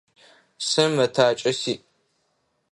[0.67, 1.75] Сэ мэтакӏэ сиӏ.